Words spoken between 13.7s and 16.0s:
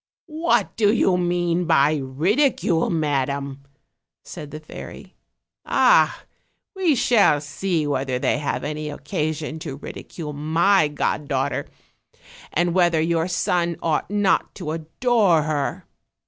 ought not to adore her.